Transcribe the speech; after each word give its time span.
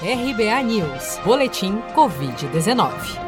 RBA 0.00 0.62
News, 0.62 1.18
Boletim 1.24 1.72
Covid-19. 1.92 3.18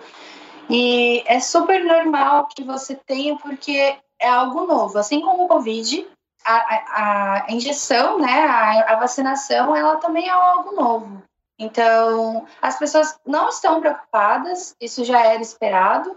E 0.70 1.24
é 1.26 1.40
super 1.40 1.84
normal 1.84 2.46
que 2.54 2.62
você 2.62 2.94
tenha, 2.94 3.34
porque 3.34 3.96
é 4.22 4.28
algo 4.28 4.66
novo. 4.66 4.98
Assim 4.98 5.20
como 5.20 5.44
o 5.44 5.48
Covid, 5.48 6.06
a, 6.44 6.54
a, 6.54 7.44
a 7.46 7.52
injeção, 7.52 8.18
né, 8.18 8.44
a, 8.44 8.92
a 8.92 8.96
vacinação, 8.96 9.74
ela 9.76 9.96
também 9.96 10.28
é 10.28 10.30
algo 10.30 10.72
novo. 10.74 11.22
Então, 11.58 12.46
as 12.60 12.78
pessoas 12.78 13.18
não 13.26 13.48
estão 13.48 13.80
preocupadas, 13.80 14.74
isso 14.80 15.04
já 15.04 15.20
era 15.24 15.42
esperado, 15.42 16.16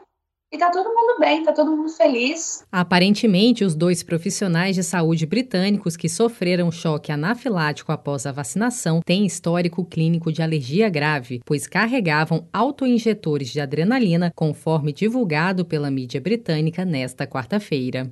e 0.55 0.57
tá 0.57 0.69
todo 0.71 0.87
mundo 0.87 1.19
bem, 1.19 1.43
tá 1.43 1.51
todo 1.51 1.75
mundo 1.75 1.89
feliz. 1.89 2.63
Aparentemente, 2.71 3.63
os 3.63 3.75
dois 3.75 4.01
profissionais 4.01 4.75
de 4.75 4.83
saúde 4.83 5.25
britânicos 5.25 5.97
que 5.97 6.07
sofreram 6.07 6.71
choque 6.71 7.11
anafilático 7.11 7.91
após 7.91 8.25
a 8.25 8.31
vacinação 8.31 9.01
têm 9.05 9.25
histórico 9.25 9.85
clínico 9.85 10.31
de 10.31 10.41
alergia 10.41 10.89
grave, 10.89 11.41
pois 11.45 11.67
carregavam 11.67 12.47
autoinjetores 12.53 13.49
de 13.49 13.59
adrenalina, 13.59 14.31
conforme 14.33 14.93
divulgado 14.93 15.65
pela 15.65 15.91
mídia 15.91 16.21
britânica 16.21 16.85
nesta 16.85 17.27
quarta-feira. 17.27 18.11